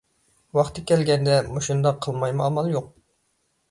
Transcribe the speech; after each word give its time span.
ۋاقتى 0.59 0.85
كەلگەندە 0.93 1.37
مۇشۇنداق 1.53 2.03
قىلمايمۇ 2.09 2.51
ئامال 2.51 2.77
يوق. 2.77 2.95